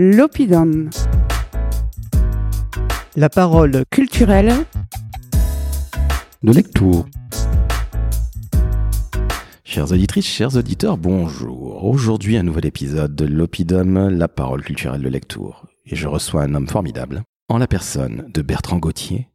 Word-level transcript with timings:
l'Opidum. 0.00 0.90
La 3.16 3.28
parole 3.28 3.82
culturelle 3.90 4.52
de 6.44 6.52
lecture. 6.52 7.04
Chères 9.64 9.90
auditrices, 9.90 10.28
chers 10.28 10.54
auditeurs, 10.54 10.98
bonjour. 10.98 11.84
Aujourd'hui, 11.84 12.36
un 12.36 12.44
nouvel 12.44 12.66
épisode 12.66 13.16
de 13.16 13.24
l'Opidum, 13.24 14.08
la 14.08 14.28
parole 14.28 14.62
culturelle 14.62 15.02
de 15.02 15.08
lecture. 15.08 15.66
Et 15.84 15.96
je 15.96 16.06
reçois 16.06 16.42
un 16.42 16.54
homme 16.54 16.68
formidable, 16.68 17.24
en 17.48 17.58
la 17.58 17.66
personne 17.66 18.30
de 18.32 18.40
Bertrand 18.40 18.78
Gauthier, 18.78 19.26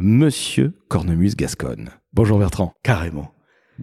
Monsieur 0.00 0.72
Cornemuse 0.88 1.36
Gasconne. 1.36 1.90
Bonjour 2.12 2.40
Bertrand. 2.40 2.72
Carrément. 2.82 3.30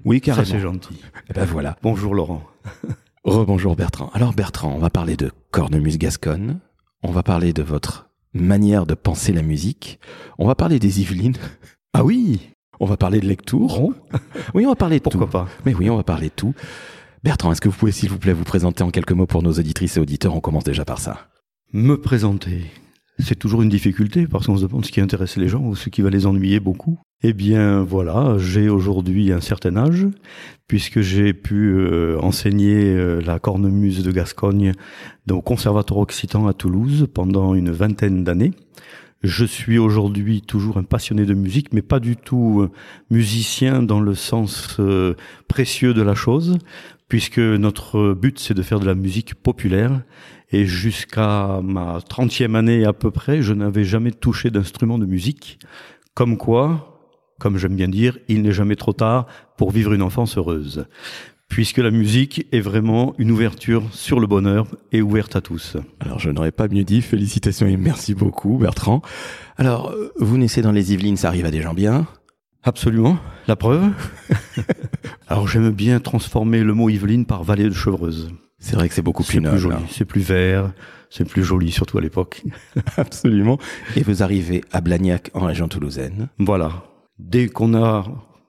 Oui, 0.03 0.19
carrément. 0.19 0.45
Ça, 0.45 0.51
c'est 0.51 0.59
gentil. 0.59 0.99
Eh 1.29 1.33
ben 1.33 1.45
voilà. 1.45 1.77
Bonjour 1.81 2.13
Laurent. 2.13 2.43
Rebonjour 3.25 3.75
Bertrand. 3.75 4.11
Alors 4.13 4.33
Bertrand, 4.33 4.71
on 4.75 4.77
va 4.77 4.91
parler 4.91 5.17
de 5.17 5.31
Cornemuse 5.49 5.97
Gasconne. 5.97 6.59
On 7.01 7.11
va 7.11 7.23
parler 7.23 7.53
de 7.53 7.63
votre 7.63 8.11
manière 8.33 8.85
de 8.85 8.93
penser 8.93 9.33
la 9.33 9.41
musique. 9.41 9.99
On 10.37 10.45
va 10.45 10.53
parler 10.53 10.77
des 10.77 11.01
Yvelines. 11.01 11.35
Ah 11.93 12.03
oui 12.03 12.39
On 12.79 12.85
va 12.85 12.97
parler 12.97 13.19
de 13.19 13.25
lecture. 13.25 13.79
Oui, 14.53 14.65
on 14.67 14.69
va 14.69 14.75
parler 14.75 14.99
de 14.99 15.03
Pourquoi 15.03 15.25
tout. 15.25 15.31
pas 15.31 15.47
Mais 15.65 15.73
oui, 15.73 15.89
on 15.89 15.97
va 15.97 16.03
parler 16.03 16.27
de 16.27 16.33
tout. 16.35 16.53
Bertrand, 17.23 17.51
est-ce 17.51 17.61
que 17.61 17.67
vous 17.67 17.75
pouvez 17.75 17.91
s'il 17.91 18.09
vous 18.09 18.19
plaît 18.19 18.31
vous 18.31 18.43
présenter 18.43 18.83
en 18.83 18.91
quelques 18.91 19.13
mots 19.13 19.25
pour 19.25 19.41
nos 19.41 19.53
auditrices 19.53 19.97
et 19.97 19.99
auditeurs? 19.99 20.35
On 20.35 20.39
commence 20.39 20.63
déjà 20.63 20.85
par 20.85 20.99
ça. 20.99 21.27
Me 21.73 21.99
présenter, 21.99 22.65
c'est 23.19 23.39
toujours 23.39 23.61
une 23.61 23.69
difficulté 23.69 24.27
parce 24.27 24.45
qu'on 24.45 24.57
se 24.57 24.65
demande 24.65 24.85
ce 24.85 24.91
qui 24.91 25.01
intéresse 25.01 25.37
les 25.37 25.47
gens 25.47 25.61
ou 25.61 25.75
ce 25.75 25.89
qui 25.89 26.01
va 26.01 26.09
les 26.09 26.25
ennuyer 26.25 26.59
beaucoup. 26.59 26.99
Eh 27.23 27.33
bien 27.33 27.81
voilà, 27.81 28.37
j'ai 28.37 28.69
aujourd'hui 28.69 29.31
un 29.31 29.41
certain 29.41 29.77
âge 29.77 30.07
puisque 30.67 31.01
j'ai 31.01 31.33
pu 31.33 31.73
euh, 31.75 32.19
enseigner 32.19 32.93
euh, 32.93 33.21
la 33.21 33.39
cornemuse 33.39 34.03
de 34.03 34.11
Gascogne 34.11 34.73
au 35.31 35.41
Conservatoire 35.41 36.01
Occitan 36.01 36.47
à 36.47 36.53
Toulouse 36.53 37.07
pendant 37.13 37.55
une 37.55 37.71
vingtaine 37.71 38.23
d'années. 38.23 38.51
Je 39.23 39.45
suis 39.45 39.79
aujourd'hui 39.79 40.41
toujours 40.41 40.77
un 40.77 40.83
passionné 40.83 41.25
de 41.25 41.33
musique, 41.33 41.73
mais 41.73 41.81
pas 41.81 41.99
du 41.99 42.15
tout 42.15 42.61
euh, 42.61 42.71
musicien 43.09 43.81
dans 43.81 44.01
le 44.01 44.13
sens 44.13 44.79
précieux 45.47 45.93
de 45.93 46.01
la 46.01 46.13
chose, 46.13 46.57
puisque 47.07 47.39
notre 47.39 48.13
but 48.13 48.39
c'est 48.39 48.53
de 48.53 48.61
faire 48.61 48.79
de 48.79 48.85
la 48.85 48.95
musique 48.95 49.35
populaire. 49.35 50.01
Et 50.51 50.65
jusqu'à 50.65 51.59
ma 51.63 51.99
trentième 52.07 52.55
année 52.55 52.85
à 52.85 52.93
peu 52.93 53.11
près, 53.11 53.41
je 53.41 53.53
n'avais 53.53 53.83
jamais 53.83 54.11
touché 54.11 54.51
d'instrument 54.51 54.97
de 54.97 55.05
musique. 55.05 55.59
Comme 56.13 56.37
quoi, 56.37 57.01
comme 57.39 57.57
j'aime 57.57 57.75
bien 57.75 57.87
dire, 57.87 58.17
il 58.27 58.41
n'est 58.41 58.51
jamais 58.51 58.75
trop 58.75 58.93
tard 58.93 59.25
pour 59.57 59.71
vivre 59.71 59.93
une 59.93 60.01
enfance 60.01 60.37
heureuse. 60.37 60.85
Puisque 61.49 61.77
la 61.77 61.91
musique 61.91 62.47
est 62.51 62.59
vraiment 62.59 63.13
une 63.17 63.31
ouverture 63.31 63.83
sur 63.91 64.19
le 64.19 64.27
bonheur 64.27 64.67
et 64.91 65.01
ouverte 65.01 65.35
à 65.35 65.41
tous. 65.41 65.77
Alors 65.99 66.19
je 66.19 66.29
n'aurais 66.29 66.51
pas 66.51 66.67
mieux 66.67 66.83
dit, 66.83 67.01
félicitations 67.01 67.67
et 67.67 67.77
merci 67.77 68.15
beaucoup 68.15 68.57
Bertrand. 68.57 69.01
Alors, 69.57 69.91
euh, 69.91 70.11
vous 70.17 70.37
naissez 70.37 70.61
dans 70.61 70.71
les 70.71 70.93
Yvelines, 70.93 71.17
ça 71.17 71.27
arrive 71.27 71.45
à 71.45 71.51
des 71.51 71.61
gens 71.61 71.73
bien? 71.73 72.07
Absolument. 72.63 73.17
La 73.47 73.55
preuve? 73.55 73.91
Alors 75.27 75.47
j'aime 75.47 75.71
bien 75.71 75.99
transformer 75.99 76.63
le 76.63 76.73
mot 76.73 76.89
Yveline 76.89 77.25
par 77.25 77.43
vallée 77.43 77.63
de 77.65 77.73
Chevreuse. 77.73 78.31
C'est 78.59 78.75
vrai 78.75 78.87
que 78.87 78.95
c'est 78.95 79.01
beaucoup 79.01 79.23
plus 79.23 79.41
plus 79.41 79.57
joli, 79.59 79.75
hein. 79.75 79.83
c'est 79.91 80.05
plus 80.05 80.21
vert, 80.21 80.71
c'est 81.09 81.25
plus 81.27 81.43
joli, 81.43 81.71
surtout 81.71 81.97
à 81.97 82.01
l'époque. 82.01 82.43
Absolument. 82.97 83.57
Et 83.95 84.01
vous 84.03 84.23
arrivez 84.23 84.63
à 84.71 84.81
Blagnac 84.81 85.29
en 85.33 85.41
région 85.45 85.67
toulousaine. 85.67 86.29
Voilà. 86.39 86.83
Dès 87.19 87.47
qu'on 87.47 87.73
a 87.75 88.05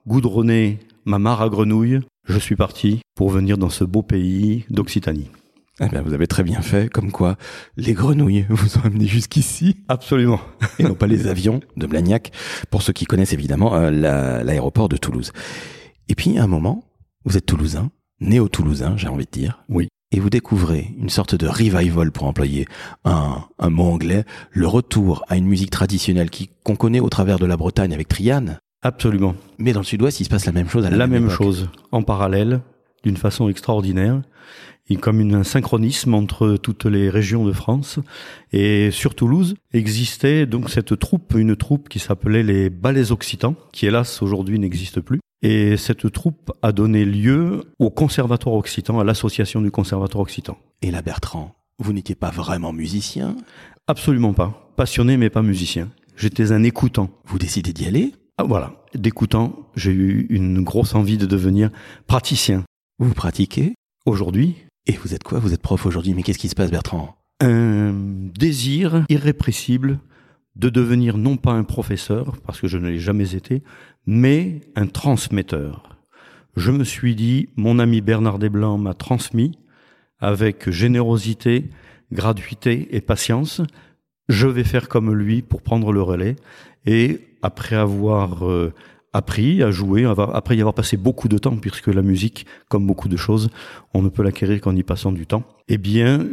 goudronné 0.07 0.79
ma 1.05 1.19
mare 1.19 1.41
à 1.41 1.49
grenouilles, 1.49 1.99
je 2.27 2.39
suis 2.39 2.55
parti 2.55 3.01
pour 3.15 3.29
venir 3.29 3.57
dans 3.57 3.69
ce 3.69 3.83
beau 3.83 4.01
pays 4.03 4.65
d'Occitanie. 4.69 5.29
Eh 5.79 5.87
bien, 5.89 6.01
vous 6.01 6.13
avez 6.13 6.25
très 6.25 6.41
bien 6.43 6.61
fait, 6.61 6.89
comme 6.91 7.11
quoi 7.11 7.35
les 7.75 7.93
grenouilles 7.93 8.45
vous 8.49 8.77
ont 8.79 8.85
amené 8.85 9.05
jusqu'ici, 9.05 9.77
Absolument. 9.87 10.39
et 10.79 10.83
non 10.83 10.95
pas 10.95 11.05
les 11.05 11.27
avions 11.27 11.59
de 11.75 11.85
Blagnac, 11.85 12.31
pour 12.71 12.81
ceux 12.81 12.93
qui 12.93 13.05
connaissent 13.05 13.33
évidemment 13.33 13.75
euh, 13.75 13.91
la- 13.91 14.43
l'aéroport 14.43 14.89
de 14.89 14.97
Toulouse. 14.97 15.31
Et 16.09 16.15
puis, 16.15 16.37
à 16.37 16.43
un 16.43 16.47
moment, 16.47 16.83
vous 17.25 17.37
êtes 17.37 17.45
toulousain, 17.45 17.91
néo-toulousain, 18.21 18.95
j'ai 18.97 19.07
envie 19.07 19.25
de 19.25 19.31
dire. 19.31 19.63
Oui. 19.69 19.87
Et 20.11 20.19
vous 20.21 20.29
découvrez 20.29 20.93
une 20.97 21.09
sorte 21.09 21.35
de 21.35 21.47
revival, 21.47 22.11
pour 22.11 22.25
employer 22.27 22.65
un, 23.03 23.43
un 23.59 23.69
mot 23.69 23.83
anglais, 23.91 24.23
le 24.51 24.65
retour 24.67 25.25
à 25.27 25.35
une 25.35 25.45
musique 25.45 25.69
traditionnelle 25.71 26.29
qui 26.29 26.49
qu'on 26.63 26.77
connaît 26.77 27.01
au 27.01 27.09
travers 27.09 27.39
de 27.39 27.45
la 27.45 27.57
Bretagne 27.57 27.93
avec 27.93 28.07
Triane. 28.07 28.59
Absolument. 28.81 29.35
Mais 29.57 29.73
dans 29.73 29.81
le 29.81 29.85
sud-ouest, 29.85 30.19
il 30.21 30.23
se 30.25 30.29
passe 30.29 30.45
la 30.45 30.53
même 30.53 30.69
chose 30.69 30.85
à 30.85 30.89
la, 30.89 30.95
La, 30.97 31.07
même 31.07 31.29
chose, 31.29 31.69
en 31.91 32.03
parallèle, 32.03 32.61
d'une 33.03 33.17
façon 33.17 33.49
extraordinaire. 33.49 34.21
A 34.89 34.95
comme 34.95 35.19
une- 35.19 35.35
un 35.35 35.43
synchronisme 35.43 36.13
entre 36.13 36.55
toutes 36.55 36.85
les 36.85 37.09
régions 37.09 37.43
de 37.43 37.51
France. 37.51 37.99
Et 38.53 38.91
sur 38.91 39.13
Toulouse 39.15 39.55
existait 39.73 40.45
donc 40.45 40.69
cette 40.69 40.97
troupe, 40.97 41.33
une 41.37 41.57
troupe 41.57 41.89
qui 41.89 41.99
s'appelait 41.99 42.43
les 42.43 42.69
Ballets 42.69 43.11
Occitans, 43.11 43.55
qui 43.73 43.85
hélas 43.87 44.21
aujourd'hui 44.21 44.57
n'existe 44.59 45.01
plus. 45.01 45.19
Et 45.41 45.77
cette 45.77 46.11
troupe 46.11 46.51
a 46.61 46.71
donné 46.71 47.05
lieu 47.05 47.63
au 47.79 47.89
Conservatoire 47.89 48.55
Occitan, 48.55 48.99
à 48.99 49.03
l'association 49.03 49.61
du 49.61 49.71
Conservatoire 49.71 50.23
Occitan. 50.23 50.57
Et 50.81 50.91
là, 50.91 51.01
Bertrand, 51.01 51.55
vous 51.79 51.93
n'étiez 51.93 52.15
pas 52.15 52.31
vraiment 52.31 52.73
musicien? 52.73 53.35
Absolument 53.87 54.33
pas. 54.33 54.71
Passionné 54.75 55.17
mais 55.17 55.29
pas 55.29 55.43
musicien. 55.43 55.89
J'étais 56.15 56.51
un 56.51 56.63
écoutant. 56.63 57.09
Vous 57.25 57.37
décidez 57.37 57.73
d'y 57.73 57.85
aller? 57.85 58.13
Ah, 58.37 58.43
voilà. 58.43 58.83
D'écoutant, 58.95 59.69
j'ai 59.75 59.91
eu 59.91 60.27
une 60.29 60.63
grosse 60.63 60.95
envie 60.95 61.17
de 61.17 61.25
devenir 61.25 61.69
praticien. 62.07 62.63
Vous 62.99 63.13
pratiquez? 63.13 63.75
Aujourd'hui, 64.05 64.55
Et 64.87 64.93
vous 64.93 65.13
êtes 65.13 65.23
quoi? 65.23 65.39
Vous 65.39 65.53
êtes 65.53 65.61
prof 65.61 65.85
aujourd'hui? 65.85 66.13
Mais 66.13 66.23
qu'est-ce 66.23 66.39
qui 66.39 66.47
se 66.47 66.55
passe, 66.55 66.71
Bertrand? 66.71 67.17
Un 67.41 67.93
désir 68.39 69.05
irrépressible 69.09 69.99
de 70.57 70.69
devenir 70.69 71.17
non 71.17 71.37
pas 71.37 71.53
un 71.53 71.63
professeur, 71.63 72.37
parce 72.45 72.59
que 72.59 72.67
je 72.67 72.77
ne 72.77 72.89
l'ai 72.89 72.99
jamais 72.99 73.35
été, 73.35 73.63
mais 74.05 74.61
un 74.75 74.87
transmetteur. 74.87 75.97
Je 76.55 76.71
me 76.71 76.83
suis 76.83 77.15
dit, 77.15 77.49
mon 77.55 77.77
ami 77.77 78.01
Bernard 78.01 78.39
Desblancs 78.39 78.81
m'a 78.81 78.95
transmis 78.95 79.59
avec 80.19 80.69
générosité, 80.71 81.69
gratuité 82.11 82.95
et 82.95 83.01
patience. 83.01 83.61
Je 84.29 84.47
vais 84.47 84.63
faire 84.63 84.89
comme 84.89 85.13
lui 85.13 85.43
pour 85.43 85.61
prendre 85.61 85.91
le 85.91 86.01
relais. 86.01 86.35
Et 86.87 87.21
après 87.43 87.75
avoir 87.75 88.49
euh, 88.49 88.73
appris 89.13 89.61
à 89.61 89.69
jouer, 89.69 90.05
après 90.33 90.57
y 90.57 90.59
avoir 90.59 90.73
passé 90.73 90.97
beaucoup 90.97 91.27
de 91.27 91.37
temps, 91.37 91.57
puisque 91.57 91.87
la 91.87 92.01
musique, 92.01 92.47
comme 92.69 92.87
beaucoup 92.87 93.09
de 93.09 93.17
choses, 93.17 93.49
on 93.93 94.01
ne 94.01 94.09
peut 94.09 94.23
l'acquérir 94.23 94.59
qu'en 94.61 94.75
y 94.75 94.83
passant 94.83 95.11
du 95.11 95.27
temps, 95.27 95.43
eh 95.67 95.77
bien, 95.77 96.27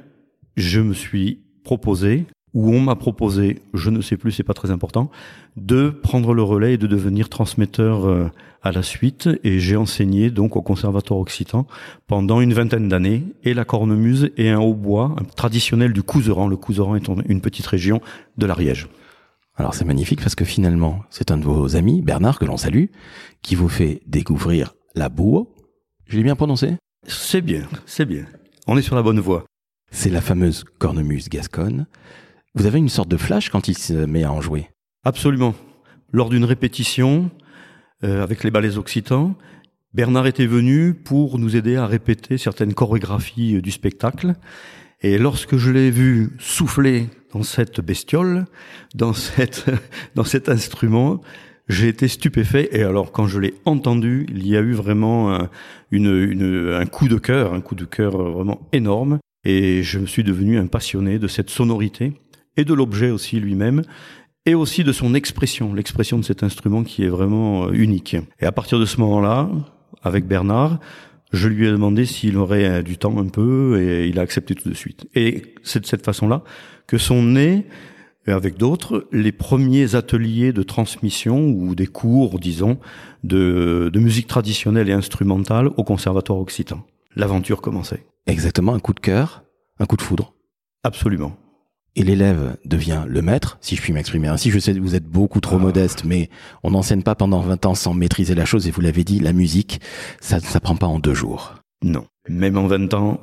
je 0.56 0.80
me 0.80 0.94
suis 0.94 1.42
proposé, 1.64 2.24
ou 2.54 2.72
on 2.72 2.80
m'a 2.80 2.94
proposé, 2.94 3.60
je 3.74 3.90
ne 3.90 4.00
sais 4.00 4.16
plus, 4.16 4.32
c'est 4.32 4.44
pas 4.44 4.54
très 4.54 4.70
important, 4.70 5.10
de 5.56 5.90
prendre 5.90 6.32
le 6.32 6.42
relais 6.42 6.74
et 6.74 6.78
de 6.78 6.86
devenir 6.86 7.28
transmetteur 7.28 8.06
euh, 8.06 8.30
à 8.62 8.70
la 8.70 8.82
suite. 8.82 9.28
Et 9.42 9.58
j'ai 9.58 9.76
enseigné 9.76 10.30
donc 10.30 10.56
au 10.56 10.62
Conservatoire 10.62 11.18
Occitan 11.18 11.66
pendant 12.06 12.40
une 12.40 12.54
vingtaine 12.54 12.88
d'années, 12.88 13.24
et 13.42 13.54
la 13.54 13.64
cornemuse 13.64 14.30
et 14.36 14.50
un 14.50 14.60
hautbois 14.60 15.16
un 15.18 15.24
traditionnel 15.24 15.92
du 15.92 16.02
Couseran. 16.02 16.46
Le 16.46 16.56
Couseran 16.56 16.96
est 16.96 17.08
une 17.28 17.40
petite 17.40 17.66
région 17.66 18.00
de 18.38 18.46
l'Ariège. 18.46 18.88
Alors 19.56 19.74
c'est 19.74 19.84
magnifique 19.84 20.20
parce 20.20 20.34
que 20.34 20.44
finalement, 20.44 21.00
c'est 21.10 21.30
un 21.30 21.38
de 21.38 21.44
vos 21.44 21.76
amis, 21.76 22.02
Bernard, 22.02 22.38
que 22.38 22.44
l'on 22.44 22.56
salue, 22.56 22.86
qui 23.42 23.54
vous 23.54 23.68
fait 23.68 24.00
découvrir 24.06 24.74
la 24.94 25.08
boue. 25.08 25.48
Je 26.06 26.16
l'ai 26.16 26.22
bien 26.22 26.36
prononcé? 26.36 26.76
C'est 27.06 27.40
bien, 27.40 27.62
c'est 27.86 28.06
bien. 28.06 28.24
On 28.66 28.76
est 28.76 28.82
sur 28.82 28.96
la 28.96 29.02
bonne 29.02 29.20
voie. 29.20 29.44
C'est 29.90 30.10
la 30.10 30.20
fameuse 30.20 30.64
cornemuse 30.78 31.28
gasconne. 31.28 31.86
Vous 32.54 32.66
avez 32.66 32.78
une 32.78 32.88
sorte 32.88 33.08
de 33.08 33.16
flash 33.16 33.48
quand 33.50 33.68
il 33.68 33.76
se 33.76 33.92
met 33.92 34.24
à 34.24 34.32
en 34.32 34.40
jouer. 34.40 34.68
Absolument. 35.04 35.54
Lors 36.12 36.30
d'une 36.30 36.44
répétition 36.44 37.30
euh, 38.04 38.22
avec 38.22 38.44
les 38.44 38.50
ballets 38.50 38.76
occitans, 38.76 39.34
Bernard 39.92 40.26
était 40.26 40.46
venu 40.46 40.94
pour 40.94 41.38
nous 41.38 41.56
aider 41.56 41.76
à 41.76 41.86
répéter 41.86 42.38
certaines 42.38 42.74
chorégraphies 42.74 43.56
euh, 43.56 43.60
du 43.60 43.70
spectacle. 43.70 44.34
Et 45.02 45.18
lorsque 45.18 45.56
je 45.56 45.70
l'ai 45.70 45.90
vu 45.90 46.30
souffler 46.38 47.08
dans 47.32 47.42
cette 47.42 47.80
bestiole, 47.80 48.44
dans, 48.94 49.12
cette, 49.12 49.66
dans 50.14 50.24
cet 50.24 50.48
instrument, 50.48 51.20
j'ai 51.68 51.88
été 51.88 52.06
stupéfait. 52.08 52.68
Et 52.72 52.82
alors, 52.84 53.10
quand 53.10 53.26
je 53.26 53.40
l'ai 53.40 53.54
entendu, 53.64 54.26
il 54.30 54.46
y 54.46 54.56
a 54.56 54.60
eu 54.60 54.72
vraiment 54.72 55.34
un, 55.34 55.48
une, 55.90 56.06
une- 56.14 56.72
un 56.72 56.86
coup 56.86 57.08
de 57.08 57.16
cœur, 57.18 57.52
un 57.52 57.60
coup 57.60 57.74
de 57.74 57.84
cœur 57.84 58.16
vraiment 58.16 58.68
énorme. 58.72 59.18
Et 59.44 59.82
je 59.82 59.98
me 59.98 60.06
suis 60.06 60.24
devenu 60.24 60.56
un 60.58 60.66
passionné 60.68 61.18
de 61.18 61.26
cette 61.28 61.50
sonorité 61.50 62.12
et 62.56 62.64
de 62.64 62.74
l'objet 62.74 63.10
aussi 63.10 63.40
lui-même 63.40 63.82
et 64.46 64.54
aussi 64.54 64.84
de 64.84 64.92
son 64.92 65.14
expression, 65.14 65.72
l'expression 65.72 66.18
de 66.18 66.24
cet 66.24 66.42
instrument 66.42 66.84
qui 66.84 67.04
est 67.04 67.08
vraiment 67.08 67.66
euh, 67.66 67.72
unique. 67.72 68.16
Et 68.40 68.46
à 68.46 68.52
partir 68.52 68.78
de 68.78 68.84
ce 68.84 69.00
moment-là, 69.00 69.48
avec 70.02 70.26
Bernard, 70.26 70.80
je 71.32 71.48
lui 71.48 71.66
ai 71.66 71.70
demandé 71.70 72.04
s'il 72.04 72.36
aurait 72.36 72.64
euh, 72.64 72.82
du 72.82 72.98
temps 72.98 73.18
un 73.18 73.28
peu 73.28 73.80
et 73.80 74.08
il 74.08 74.18
a 74.18 74.22
accepté 74.22 74.54
tout 74.54 74.68
de 74.68 74.74
suite. 74.74 75.06
Et 75.14 75.54
c'est 75.62 75.80
de 75.80 75.86
cette 75.86 76.04
façon-là 76.04 76.42
que 76.86 76.98
sont 76.98 77.22
nés, 77.22 77.66
euh, 78.28 78.36
avec 78.36 78.58
d'autres, 78.58 79.08
les 79.12 79.32
premiers 79.32 79.94
ateliers 79.94 80.52
de 80.52 80.62
transmission 80.62 81.46
ou 81.48 81.74
des 81.74 81.86
cours, 81.86 82.38
disons, 82.38 82.78
de, 83.22 83.90
de 83.92 83.98
musique 83.98 84.26
traditionnelle 84.26 84.90
et 84.90 84.92
instrumentale 84.92 85.68
au 85.76 85.84
Conservatoire 85.84 86.38
Occitan. 86.38 86.84
L'aventure 87.16 87.62
commençait. 87.62 88.04
Exactement, 88.26 88.74
un 88.74 88.80
coup 88.80 88.92
de 88.92 89.00
cœur, 89.00 89.44
un 89.78 89.86
coup 89.86 89.96
de 89.96 90.02
foudre. 90.02 90.34
Absolument. 90.82 91.36
Et 91.96 92.02
l'élève 92.02 92.56
devient 92.64 93.04
le 93.06 93.22
maître, 93.22 93.58
si 93.60 93.76
je 93.76 93.82
puis 93.82 93.92
m'exprimer 93.92 94.28
ainsi. 94.28 94.50
Je 94.50 94.58
sais 94.58 94.74
que 94.74 94.80
vous 94.80 94.94
êtes 94.94 95.04
beaucoup 95.06 95.40
trop 95.40 95.56
Ah. 95.56 95.60
modeste, 95.60 96.04
mais 96.04 96.28
on 96.62 96.70
n'enseigne 96.72 97.02
pas 97.02 97.14
pendant 97.14 97.40
20 97.40 97.66
ans 97.66 97.74
sans 97.74 97.94
maîtriser 97.94 98.34
la 98.34 98.44
chose. 98.44 98.66
Et 98.66 98.70
vous 98.70 98.80
l'avez 98.80 99.04
dit, 99.04 99.20
la 99.20 99.32
musique, 99.32 99.80
ça 100.20 100.36
ne 100.36 100.42
s'apprend 100.42 100.76
pas 100.76 100.86
en 100.88 100.98
deux 100.98 101.14
jours. 101.14 101.54
Non. 101.82 102.06
Même 102.28 102.56
en 102.58 102.66
20 102.66 102.92
ans, 102.94 103.20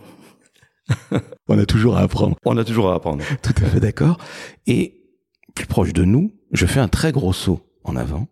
On 1.48 1.58
a 1.60 1.66
toujours 1.66 1.98
à 1.98 2.02
apprendre. 2.02 2.36
on 2.46 2.58
a 2.58 2.64
toujours 2.64 2.92
à 2.92 2.96
apprendre. 2.96 3.24
Tout 3.42 3.54
à 3.64 3.66
fait 3.66 3.80
d'accord. 3.80 4.18
Et 4.68 5.02
plus 5.56 5.66
proche 5.66 5.94
de 5.94 6.04
nous, 6.04 6.34
je 6.52 6.66
fais 6.66 6.80
un 6.80 6.88
très 6.88 7.12
gros 7.12 7.34
saut 7.34 7.62
en 7.84 7.96
avant. 7.96 8.28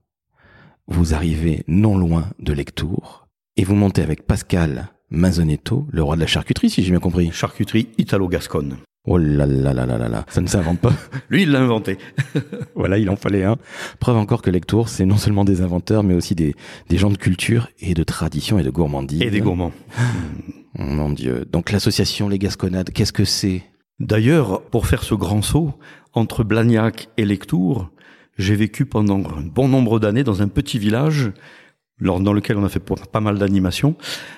Vous 0.88 1.13
arrivez 1.13 1.63
non 1.68 1.97
loin 1.97 2.30
de 2.39 2.51
Lectour 2.53 3.27
et 3.56 3.63
vous 3.63 3.75
montez 3.75 4.01
avec 4.01 4.25
Pascal 4.25 4.89
Mazonetto, 5.09 5.88
le 5.91 6.03
roi 6.03 6.15
de 6.15 6.21
la 6.21 6.27
charcuterie, 6.27 6.69
si 6.69 6.83
j'ai 6.83 6.91
bien 6.91 7.00
compris. 7.00 7.31
Charcuterie 7.31 7.89
italo-gasconne. 7.97 8.77
Oh 9.06 9.18
là 9.18 9.46
là 9.46 9.74
là 9.74 9.86
là 9.86 9.98
là 9.98 10.10
là, 10.10 10.25
ça 10.30 10.42
ne 10.42 10.48
s'invente 10.48 10.80
pas. 10.80 10.94
Lui, 11.30 11.44
il 11.44 11.51
l'a 11.51 11.62
inventé. 11.62 11.98
voilà, 12.75 12.98
il 12.98 13.10
en 13.10 13.16
fallait 13.16 13.44
un. 13.44 13.57
Preuve 14.00 14.18
encore 14.18 14.42
que 14.42 14.50
Lectour, 14.50 14.90
c'est 14.90 15.06
non 15.06 15.18
seulement 15.18 15.46
des 15.46 15.62
inventeurs, 15.62 16.04
mais 16.04 16.13
aussi 16.13 16.36
des, 16.36 16.54
des 16.90 16.98
gens 16.98 17.10
de 17.10 17.18
culture 17.18 17.69
et 17.80 17.94
de 17.94 18.04
tradition 18.04 18.60
et 18.60 18.63
de 18.63 18.69
gourmandise. 18.69 19.22
Et 19.22 19.31
des 19.31 19.42
gourmands. 19.42 19.72
Oh, 20.78 20.84
mon 20.84 21.10
Dieu. 21.10 21.46
Donc 21.50 21.72
l'association 21.72 22.30
Les 22.30 22.40
Gasconades, 22.40 22.92
qu'est-ce 22.92 23.13
que 23.13 23.25
c'est? 23.25 23.63
D'ailleurs, 24.00 24.62
pour 24.63 24.86
faire 24.86 25.04
ce 25.04 25.16
grand 25.16 25.42
saut, 25.42 25.74
entre 26.13 26.44
Blagnac 26.44 27.10
et 27.18 27.25
Lectour, 27.25 27.90
j'ai 28.38 28.56
vécu 28.56 28.86
pendant 28.86 29.19
un 29.19 29.42
bon 29.42 29.68
nombre 29.68 30.00
d'années 30.00 30.24
dans 30.24 30.42
un 30.42 30.48
petit 30.48 30.80
village 30.80 31.31
dans 32.01 32.34
lequel 32.34 32.57
on 32.57 32.63
a 32.63 32.69
fait 32.69 32.84
pas 33.12 33.19
mal 33.19 33.38
d'animations 33.38 33.96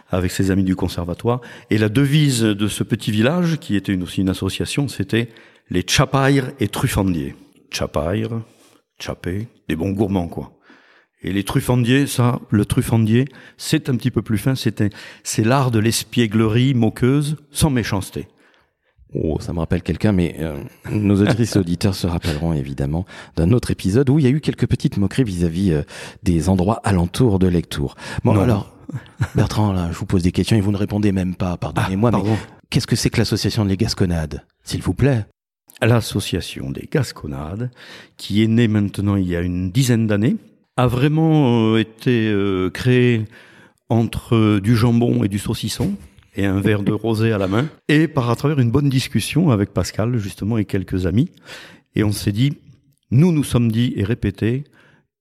avec 0.09 0.31
ses 0.31 0.51
amis 0.51 0.63
du 0.63 0.75
conservatoire. 0.75 1.41
Et 1.69 1.77
la 1.77 1.89
devise 1.89 2.41
de 2.41 2.67
ce 2.67 2.83
petit 2.83 3.11
village, 3.11 3.57
qui 3.59 3.75
était 3.75 3.95
aussi 4.01 4.21
une 4.21 4.29
association, 4.29 4.87
c'était 4.87 5.29
les 5.69 5.81
Tchapaires 5.81 6.51
et 6.59 6.67
Truffandiers. 6.67 7.35
Tchapaires, 7.71 8.41
Tchapé, 8.99 9.47
des 9.67 9.75
bons 9.75 9.91
gourmands, 9.91 10.27
quoi. 10.27 10.53
Et 11.23 11.31
les 11.31 11.43
truffandiers, 11.43 12.07
ça, 12.07 12.39
le 12.49 12.65
truffandier, 12.65 13.25
c'est 13.57 13.89
un 13.89 13.95
petit 13.95 14.09
peu 14.09 14.23
plus 14.23 14.39
fin, 14.39 14.53
c'est 14.55 15.45
l'art 15.45 15.69
de 15.69 15.77
l'espièglerie 15.77 16.73
moqueuse, 16.73 17.37
sans 17.51 17.69
méchanceté. 17.69 18.27
Oh, 19.13 19.37
ça 19.41 19.51
me 19.51 19.59
rappelle 19.59 19.81
quelqu'un, 19.81 20.13
mais 20.13 20.37
euh, 20.39 20.55
nos 20.89 21.21
auditrices 21.21 21.55
et 21.55 21.59
auditeurs 21.59 21.95
se 21.95 22.07
rappelleront 22.07 22.53
évidemment 22.53 23.05
d'un 23.35 23.51
autre 23.51 23.69
épisode 23.71 24.09
où 24.09 24.19
il 24.19 24.23
y 24.23 24.27
a 24.27 24.31
eu 24.31 24.39
quelques 24.39 24.67
petites 24.67 24.95
moqueries 24.97 25.25
vis-à-vis 25.25 25.71
euh, 25.73 25.81
des 26.23 26.47
endroits 26.47 26.79
alentours 26.85 27.37
de 27.37 27.47
Lectour. 27.47 27.95
Bon, 28.23 28.33
Non. 28.33 28.41
alors, 28.41 28.73
Bertrand, 29.35 29.73
là, 29.73 29.89
je 29.91 29.97
vous 29.97 30.05
pose 30.05 30.23
des 30.23 30.31
questions 30.31 30.55
et 30.55 30.61
vous 30.61 30.71
ne 30.71 30.77
répondez 30.77 31.11
même 31.11 31.35
pas, 31.35 31.57
pardonnez-moi, 31.57 32.11
mais 32.11 32.17
Pardon. 32.19 32.37
qu'est-ce 32.69 32.87
que 32.87 32.95
c'est 32.95 33.09
que 33.09 33.17
l'association 33.17 33.65
Les 33.65 33.75
Gasconades 33.77 34.43
S'il 34.63 34.81
vous 34.81 34.93
plaît? 34.93 35.25
l'association 35.83 36.69
des 36.69 36.87
Gasconades, 36.91 37.71
qui 38.15 38.43
est 38.43 38.47
née 38.47 38.67
maintenant 38.67 39.15
il 39.15 39.27
y 39.27 39.35
a 39.35 39.41
une 39.41 39.71
dizaine 39.71 40.05
d'années, 40.07 40.35
a 40.77 40.85
vraiment 40.87 41.73
euh, 41.73 41.79
été 41.79 42.27
euh, 42.29 42.69
créée 42.69 43.25
entre 43.89 44.59
du 44.59 44.75
jambon 44.75 45.23
et 45.23 45.27
du 45.27 45.39
saucisson 45.39 45.95
et 46.35 46.45
un 46.45 46.59
verre 46.59 46.83
de 46.83 46.91
rosé 46.91 47.31
à 47.31 47.37
la 47.37 47.47
main, 47.47 47.67
et 47.87 48.07
par 48.07 48.29
à 48.29 48.35
travers 48.35 48.59
une 48.59 48.71
bonne 48.71 48.89
discussion 48.89 49.51
avec 49.51 49.73
Pascal 49.73 50.17
justement 50.17 50.57
et 50.57 50.65
quelques 50.65 51.05
amis, 51.05 51.29
et 51.95 52.03
on 52.03 52.11
s'est 52.11 52.31
dit, 52.31 52.57
nous 53.11 53.31
nous 53.31 53.43
sommes 53.43 53.71
dit 53.71 53.93
et 53.95 54.03
répété, 54.03 54.63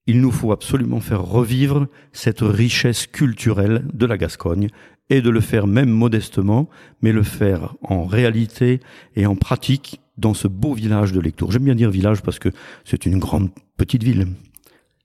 il 0.07 0.21
nous 0.21 0.31
faut 0.31 0.53
absolument 0.53 1.01
faire 1.01 1.23
revivre 1.23 1.87
cette 2.13 2.41
richesse 2.41 3.07
culturelle 3.07 3.85
de 3.93 4.07
la 4.07 4.17
Gascogne 4.17 4.69
et 5.09 5.21
de 5.21 5.31
le 5.31 5.41
faire 5.41 5.67
même 5.67 5.91
modestement, 5.91 6.69
mais 7.03 7.13
le 7.13 7.23
faire 7.23 7.75
en 7.83 8.05
réalité 8.05 8.81
et 9.17 9.27
en 9.27 9.37
pratique 9.37 10.01
dans 10.17 10.35
ce 10.35 10.49
beau 10.49 10.75
village 10.75 11.13
de 11.13 11.21
Lectour. 11.21 11.51
J'aime 11.51 11.65
bien 11.65 11.75
dire 11.75 11.91
village 11.91 12.23
parce 12.23 12.39
que 12.39 12.51
c'est 12.85 13.07
une 13.07 13.19
grande 13.19 13.51
petite 13.77 14.03
ville. 14.03 14.29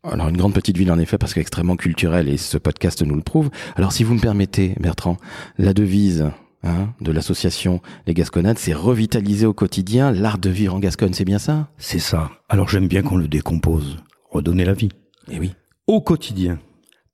Alors, 0.08 0.30
une 0.30 0.38
grande 0.38 0.54
petite 0.54 0.78
ville, 0.78 0.92
en 0.92 1.00
effet, 1.00 1.18
parce 1.18 1.34
qu'extrêmement 1.34 1.76
culturelle, 1.76 2.30
et 2.30 2.38
ce 2.38 2.58
podcast 2.58 3.02
nous 3.02 3.16
le 3.16 3.22
prouve. 3.22 3.50
Alors, 3.76 3.92
si 3.92 4.04
vous 4.04 4.14
me 4.14 4.20
permettez, 4.20 4.76
Bertrand, 4.80 5.18
la 5.58 5.74
devise 5.74 6.30
hein, 6.66 6.94
de 7.02 7.12
l'association 7.12 7.82
Les 8.06 8.14
Gasconades, 8.14 8.58
c'est 8.58 8.74
revitaliser 8.74 9.46
au 9.46 9.54
quotidien 9.54 10.12
l'art 10.12 10.38
de 10.38 10.50
vivre 10.50 10.76
en 10.76 10.80
Gascogne, 10.80 11.14
c'est 11.14 11.26
bien 11.26 11.40
ça? 11.40 11.70
C'est 11.78 12.00
ça. 12.00 12.32
Alors 12.50 12.70
j'aime 12.70 12.88
bien 12.88 13.02
qu'on 13.02 13.18
le 13.18 13.28
décompose, 13.28 13.98
redonner 14.30 14.66
la 14.66 14.74
vie. 14.74 14.90
Eh 15.32 15.40
oui. 15.40 15.54
Au 15.88 16.02
quotidien, 16.02 16.60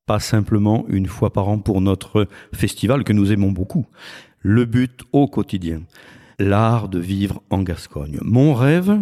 pas 0.06 0.20
simplement 0.20 0.86
une 0.88 1.08
fois 1.08 1.32
par 1.32 1.48
an 1.48 1.60
pour 1.60 1.82
notre 1.82 2.28
festival 2.54 3.04
que 3.04 3.14
nous 3.14 3.32
aimons 3.32 3.52
beaucoup. 3.52 3.86
Le 4.40 4.66
but 4.66 5.02
au 5.12 5.28
quotidien, 5.28 5.84
l'art 6.40 6.90
de 6.90 7.00
vivre 7.00 7.42
en 7.50 7.62
Gascogne. 7.62 8.18
Mon 8.22 8.54
rêve, 8.54 8.98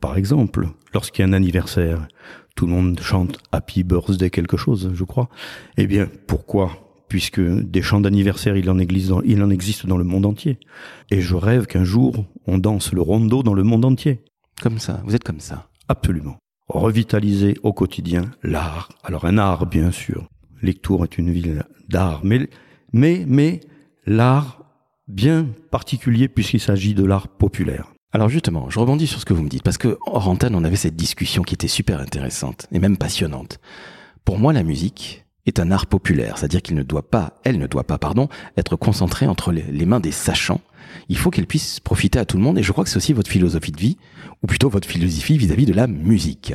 par 0.00 0.16
exemple, 0.16 0.68
lorsqu'il 0.92 1.22
y 1.22 1.24
a 1.24 1.28
un 1.28 1.32
anniversaire, 1.34 2.08
tout 2.54 2.66
le 2.66 2.72
monde 2.72 3.00
chante 3.00 3.38
Happy 3.52 3.82
Birthday 3.82 4.30
quelque 4.30 4.56
chose, 4.56 4.90
je 4.94 5.04
crois. 5.04 5.28
Eh 5.76 5.86
bien, 5.86 6.08
pourquoi? 6.26 6.70
Puisque 7.08 7.40
des 7.40 7.82
chants 7.82 8.00
d'anniversaire, 8.00 8.56
il 8.56 8.70
en 8.70 8.78
existe 8.78 9.08
dans, 9.08 9.22
il 9.22 9.42
en 9.42 9.50
existe 9.50 9.86
dans 9.86 9.98
le 9.98 10.04
monde 10.04 10.26
entier. 10.26 10.58
Et 11.10 11.20
je 11.20 11.34
rêve 11.34 11.66
qu'un 11.66 11.84
jour, 11.84 12.24
on 12.46 12.58
danse 12.58 12.92
le 12.92 13.00
rondo 13.00 13.42
dans 13.42 13.54
le 13.54 13.64
monde 13.64 13.84
entier. 13.84 14.22
Comme 14.62 14.78
ça, 14.78 15.02
vous 15.04 15.14
êtes 15.14 15.24
comme 15.24 15.40
ça. 15.40 15.68
Absolument. 15.88 16.36
Revitaliser 16.68 17.56
au 17.62 17.72
quotidien 17.72 18.30
l'art. 18.42 18.90
Alors 19.02 19.24
un 19.24 19.38
art, 19.38 19.66
bien 19.66 19.90
sûr. 19.90 20.28
Lectour 20.62 21.04
est 21.04 21.18
une 21.18 21.30
ville 21.30 21.64
d'art, 21.88 22.20
mais, 22.22 22.48
mais, 22.92 23.24
mais 23.26 23.60
l'art 24.06 24.60
bien 25.08 25.48
particulier 25.70 26.28
puisqu'il 26.28 26.60
s'agit 26.60 26.94
de 26.94 27.04
l'art 27.04 27.28
populaire. 27.28 27.92
Alors 28.12 28.28
justement, 28.28 28.68
je 28.70 28.78
rebondis 28.80 29.06
sur 29.06 29.20
ce 29.20 29.24
que 29.24 29.32
vous 29.32 29.44
me 29.44 29.48
dites, 29.48 29.62
parce 29.62 29.78
que 29.78 29.96
hors 30.04 30.28
antenne, 30.28 30.56
on 30.56 30.64
avait 30.64 30.74
cette 30.74 30.96
discussion 30.96 31.44
qui 31.44 31.54
était 31.54 31.68
super 31.68 32.00
intéressante 32.00 32.66
et 32.72 32.80
même 32.80 32.96
passionnante. 32.96 33.60
Pour 34.24 34.38
moi, 34.38 34.52
la 34.52 34.64
musique 34.64 35.24
est 35.46 35.60
un 35.60 35.70
art 35.70 35.86
populaire, 35.86 36.36
c'est-à-dire 36.36 36.60
qu'il 36.60 36.74
ne 36.74 36.82
doit 36.82 37.08
pas, 37.08 37.34
elle 37.44 37.58
ne 37.58 37.68
doit 37.68 37.84
pas, 37.84 37.98
pardon, 37.98 38.28
être 38.56 38.74
concentrée 38.74 39.26
entre 39.26 39.52
les, 39.52 39.86
mains 39.86 40.00
des 40.00 40.10
sachants. 40.10 40.60
Il 41.08 41.18
faut 41.18 41.30
qu'elle 41.30 41.46
puisse 41.46 41.78
profiter 41.78 42.18
à 42.18 42.24
tout 42.24 42.36
le 42.36 42.42
monde, 42.42 42.58
et 42.58 42.64
je 42.64 42.72
crois 42.72 42.82
que 42.82 42.90
c'est 42.90 42.96
aussi 42.96 43.12
votre 43.12 43.30
philosophie 43.30 43.70
de 43.70 43.80
vie, 43.80 43.96
ou 44.42 44.48
plutôt 44.48 44.68
votre 44.68 44.88
philosophie 44.88 45.38
vis-à-vis 45.38 45.66
de 45.66 45.72
la 45.72 45.86
musique. 45.86 46.52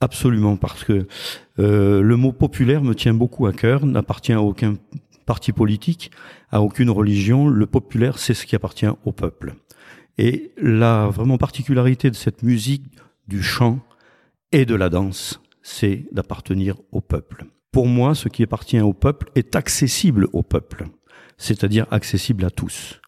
Absolument, 0.00 0.56
parce 0.56 0.82
que 0.82 1.06
euh, 1.60 2.02
le 2.02 2.16
mot 2.16 2.32
populaire 2.32 2.82
me 2.82 2.96
tient 2.96 3.14
beaucoup 3.14 3.46
à 3.46 3.52
cœur, 3.52 3.86
n'appartient 3.86 4.32
à 4.32 4.42
aucun 4.42 4.74
parti 5.26 5.52
politique, 5.52 6.10
à 6.50 6.60
aucune 6.60 6.90
religion. 6.90 7.46
Le 7.46 7.66
populaire, 7.66 8.18
c'est 8.18 8.34
ce 8.34 8.46
qui 8.46 8.56
appartient 8.56 8.88
au 9.04 9.12
peuple. 9.12 9.54
Et 10.18 10.52
la 10.60 11.06
vraiment 11.06 11.38
particularité 11.38 12.10
de 12.10 12.16
cette 12.16 12.42
musique, 12.42 12.84
du 13.28 13.42
chant 13.42 13.78
et 14.52 14.64
de 14.64 14.74
la 14.74 14.88
danse, 14.88 15.40
c'est 15.62 16.06
d'appartenir 16.12 16.76
au 16.92 17.00
peuple. 17.00 17.44
Pour 17.70 17.86
moi, 17.86 18.14
ce 18.14 18.28
qui 18.28 18.42
appartient 18.42 18.80
au 18.80 18.92
peuple 18.92 19.30
est 19.34 19.54
accessible 19.54 20.26
au 20.32 20.42
peuple, 20.42 20.88
c'est-à-dire 21.36 21.86
accessible 21.90 22.44
à 22.44 22.50
tous. 22.50 23.00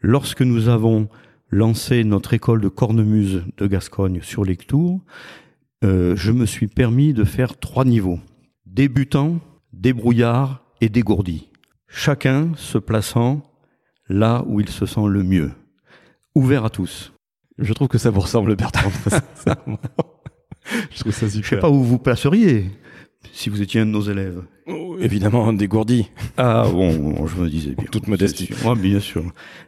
Lorsque 0.00 0.42
nous 0.42 0.68
avons 0.68 1.08
lancé 1.50 2.04
notre 2.04 2.32
école 2.32 2.60
de 2.60 2.68
cornemuse 2.68 3.42
de 3.56 3.66
Gascogne 3.66 4.20
sur 4.22 4.44
Lectour, 4.44 5.00
euh, 5.84 6.16
je 6.16 6.32
me 6.32 6.46
suis 6.46 6.68
permis 6.68 7.12
de 7.12 7.24
faire 7.24 7.58
trois 7.58 7.84
niveaux. 7.84 8.20
Débutant, 8.64 9.40
débrouillard 9.72 10.64
et 10.80 10.88
dégourdi. 10.88 11.50
Chacun 11.88 12.52
se 12.56 12.78
plaçant 12.78 13.42
là 14.08 14.44
où 14.46 14.60
il 14.60 14.68
se 14.68 14.86
sent 14.86 15.06
le 15.08 15.22
mieux. 15.22 15.52
Ouvert 16.34 16.64
à 16.64 16.70
tous. 16.70 17.12
Je 17.58 17.72
trouve 17.72 17.88
que 17.88 17.98
ça 17.98 18.10
vous 18.10 18.20
ressemble, 18.20 18.56
Bertrand. 18.56 18.90
je 20.90 21.00
trouve 21.00 21.12
ça 21.12 21.26
Je 21.26 21.30
sais 21.30 21.42
super. 21.42 21.60
pas 21.60 21.70
où 21.70 21.82
vous 21.82 21.98
placeriez 21.98 22.66
si 23.32 23.48
vous 23.48 23.62
étiez 23.62 23.80
un 23.80 23.86
de 23.86 23.90
nos 23.90 24.02
élèves. 24.02 24.42
Oh, 24.66 24.96
évidemment, 24.98 25.52
dégourdi. 25.52 26.10
Ah 26.36 26.66
bon, 26.70 27.26
je 27.26 27.36
me 27.36 27.48
disais 27.48 27.74
bien. 27.74 27.86
Toute 27.90 28.06
modestie. 28.08 28.46
Sûr. 28.46 28.66
Ouais, 28.66 28.76
bien 28.76 29.00
sûr. 29.00 29.24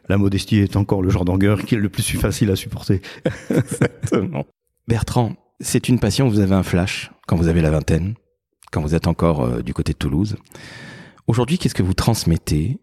La 0.09 0.17
modestie 0.17 0.57
est 0.57 0.75
encore 0.75 1.01
le 1.01 1.09
genre 1.09 1.25
d'angueur 1.25 1.63
qui 1.63 1.75
est 1.75 1.79
le 1.79 1.89
plus 1.89 2.03
facile 2.17 2.51
à 2.51 2.55
supporter. 2.55 3.01
Exactement. 3.49 4.45
Bertrand, 4.87 5.35
c'est 5.59 5.89
une 5.89 5.99
passion, 5.99 6.27
vous 6.27 6.39
avez 6.39 6.55
un 6.55 6.63
flash 6.63 7.11
quand 7.27 7.35
vous 7.35 7.47
avez 7.47 7.61
la 7.61 7.71
vingtaine, 7.71 8.13
quand 8.71 8.81
vous 8.81 8.95
êtes 8.95 9.07
encore 9.07 9.43
euh, 9.43 9.61
du 9.61 9.73
côté 9.73 9.93
de 9.93 9.97
Toulouse. 9.97 10.37
Aujourd'hui, 11.27 11.57
qu'est-ce 11.57 11.75
que 11.75 11.83
vous 11.83 11.93
transmettez 11.93 12.77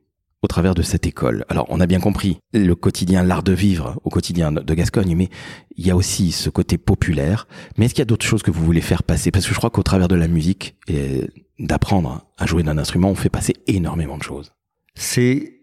au 0.45 0.47
travers 0.47 0.75
de 0.75 0.83
cette 0.83 1.07
école 1.07 1.47
Alors, 1.49 1.65
on 1.71 1.81
a 1.81 1.87
bien 1.87 2.01
compris 2.01 2.37
le 2.53 2.75
quotidien, 2.75 3.23
l'art 3.23 3.43
de 3.43 3.55
vivre 3.55 3.99
au 4.05 4.11
quotidien 4.11 4.53
de 4.53 4.75
Gascogne, 4.75 5.17
mais 5.17 5.31
il 5.75 5.87
y 5.87 5.91
a 5.91 5.97
aussi 5.97 6.33
ce 6.33 6.51
côté 6.51 6.77
populaire. 6.77 7.49
Mais 7.79 7.87
est-ce 7.87 7.95
qu'il 7.95 8.03
y 8.03 8.03
a 8.03 8.05
d'autres 8.05 8.27
choses 8.27 8.43
que 8.43 8.51
vous 8.51 8.63
voulez 8.63 8.83
faire 8.83 9.05
passer? 9.05 9.31
Parce 9.31 9.47
que 9.47 9.55
je 9.55 9.57
crois 9.57 9.71
qu'au 9.71 9.83
travers 9.83 10.07
de 10.07 10.15
la 10.15 10.29
musique 10.29 10.77
et 10.87 11.31
d'apprendre 11.59 12.27
à 12.37 12.45
jouer 12.45 12.63
d'un 12.63 12.77
instrument, 12.77 13.09
on 13.09 13.15
fait 13.15 13.31
passer 13.31 13.55
énormément 13.67 14.19
de 14.19 14.23
choses. 14.23 14.53
C'est 14.95 15.61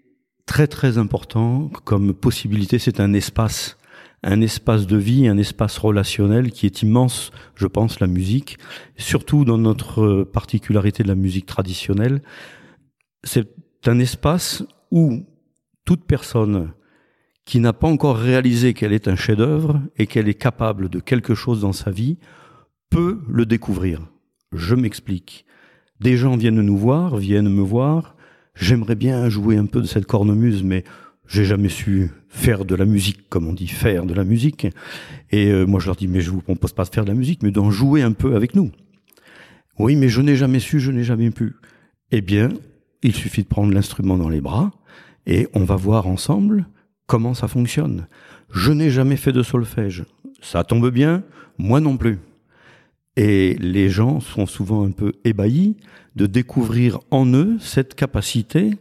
très 0.47 0.65
très 0.65 0.97
important 0.97 1.69
comme 1.85 2.15
possibilité. 2.15 2.79
C'est 2.79 2.99
un 2.99 3.13
espace, 3.13 3.77
un 4.23 4.41
espace 4.41 4.87
de 4.87 4.97
vie, 4.97 5.27
un 5.27 5.37
espace 5.37 5.77
relationnel 5.77 6.49
qui 6.49 6.65
est 6.65 6.81
immense, 6.81 7.29
je 7.53 7.67
pense, 7.67 7.99
la 7.99 8.07
musique. 8.07 8.57
Surtout 8.97 9.45
dans 9.45 9.59
notre 9.59 10.23
particularité 10.23 11.03
de 11.03 11.07
la 11.07 11.15
musique 11.15 11.45
traditionnelle. 11.45 12.23
C'est 13.23 13.47
un 13.87 13.99
espace 13.99 14.63
où 14.91 15.23
toute 15.85 16.05
personne 16.05 16.73
qui 17.45 17.59
n'a 17.59 17.73
pas 17.73 17.87
encore 17.87 18.17
réalisé 18.17 18.73
qu'elle 18.73 18.93
est 18.93 19.07
un 19.07 19.15
chef-d'œuvre 19.15 19.81
et 19.97 20.07
qu'elle 20.07 20.29
est 20.29 20.35
capable 20.35 20.89
de 20.89 20.99
quelque 20.99 21.33
chose 21.33 21.61
dans 21.61 21.73
sa 21.73 21.91
vie 21.91 22.17
peut 22.89 23.19
le 23.27 23.45
découvrir. 23.45 24.01
Je 24.53 24.75
m'explique. 24.75 25.45
Des 25.99 26.17
gens 26.17 26.37
viennent 26.37 26.61
nous 26.61 26.77
voir, 26.77 27.17
viennent 27.17 27.49
me 27.49 27.61
voir. 27.61 28.15
J'aimerais 28.53 28.95
bien 28.95 29.29
jouer 29.29 29.57
un 29.57 29.65
peu 29.65 29.81
de 29.81 29.87
cette 29.87 30.05
cornemuse, 30.05 30.63
mais 30.63 30.83
j'ai 31.27 31.45
jamais 31.45 31.69
su 31.69 32.11
faire 32.27 32.65
de 32.65 32.75
la 32.75 32.85
musique, 32.85 33.29
comme 33.29 33.47
on 33.47 33.53
dit, 33.53 33.67
faire 33.67 34.05
de 34.05 34.13
la 34.13 34.23
musique. 34.23 34.67
Et 35.31 35.47
euh, 35.47 35.65
moi, 35.65 35.79
je 35.79 35.85
leur 35.85 35.95
dis, 35.95 36.07
mais 36.07 36.21
je 36.21 36.31
vous 36.31 36.41
propose 36.41 36.73
pas 36.73 36.83
de 36.83 36.89
faire 36.89 37.05
de 37.05 37.09
la 37.09 37.15
musique, 37.15 37.43
mais 37.43 37.51
d'en 37.51 37.71
jouer 37.71 38.01
un 38.01 38.11
peu 38.11 38.35
avec 38.35 38.55
nous. 38.55 38.71
Oui, 39.79 39.95
mais 39.95 40.09
je 40.09 40.21
n'ai 40.21 40.35
jamais 40.35 40.59
su, 40.59 40.79
je 40.79 40.91
n'ai 40.91 41.03
jamais 41.03 41.31
pu. 41.31 41.55
Eh 42.11 42.21
bien, 42.21 42.49
il 43.03 43.15
suffit 43.15 43.43
de 43.43 43.47
prendre 43.47 43.73
l'instrument 43.73 44.17
dans 44.17 44.29
les 44.29 44.41
bras 44.41 44.71
et 45.25 45.47
on 45.53 45.63
va 45.63 45.75
voir 45.75 46.07
ensemble 46.07 46.67
comment 47.07 47.33
ça 47.33 47.47
fonctionne. 47.47 48.07
Je 48.51 48.71
n'ai 48.71 48.89
jamais 48.89 49.17
fait 49.17 49.31
de 49.31 49.43
solfège. 49.43 50.05
Ça 50.41 50.63
tombe 50.63 50.89
bien, 50.89 51.23
moi 51.57 51.79
non 51.79 51.97
plus. 51.97 52.19
Et 53.17 53.55
les 53.59 53.89
gens 53.89 54.19
sont 54.19 54.45
souvent 54.45 54.85
un 54.85 54.91
peu 54.91 55.13
ébahis 55.25 55.77
de 56.15 56.25
découvrir 56.25 56.99
en 57.11 57.25
eux 57.33 57.57
cette 57.59 57.95
capacité 57.95 58.71